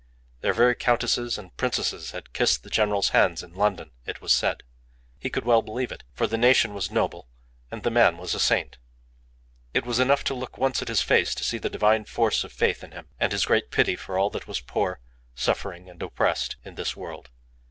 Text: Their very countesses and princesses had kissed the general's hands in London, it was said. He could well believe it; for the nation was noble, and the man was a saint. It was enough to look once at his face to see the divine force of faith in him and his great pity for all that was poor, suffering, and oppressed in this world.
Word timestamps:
Their 0.39 0.51
very 0.53 0.73
countesses 0.73 1.37
and 1.37 1.55
princesses 1.57 2.09
had 2.09 2.33
kissed 2.33 2.63
the 2.63 2.71
general's 2.71 3.09
hands 3.09 3.43
in 3.43 3.53
London, 3.53 3.91
it 4.03 4.19
was 4.19 4.33
said. 4.33 4.63
He 5.19 5.29
could 5.29 5.45
well 5.45 5.61
believe 5.61 5.91
it; 5.91 6.03
for 6.11 6.25
the 6.25 6.39
nation 6.39 6.73
was 6.73 6.89
noble, 6.89 7.27
and 7.69 7.83
the 7.83 7.91
man 7.91 8.17
was 8.17 8.33
a 8.33 8.39
saint. 8.39 8.79
It 9.75 9.85
was 9.85 9.99
enough 9.99 10.23
to 10.23 10.33
look 10.33 10.57
once 10.57 10.81
at 10.81 10.87
his 10.87 11.03
face 11.03 11.35
to 11.35 11.43
see 11.43 11.59
the 11.59 11.69
divine 11.69 12.05
force 12.05 12.43
of 12.43 12.51
faith 12.51 12.83
in 12.83 12.93
him 12.93 13.09
and 13.19 13.31
his 13.31 13.45
great 13.45 13.69
pity 13.69 13.95
for 13.95 14.17
all 14.17 14.31
that 14.31 14.47
was 14.47 14.59
poor, 14.59 15.01
suffering, 15.35 15.87
and 15.87 16.01
oppressed 16.01 16.55
in 16.65 16.73
this 16.73 16.95
world. 16.97 17.29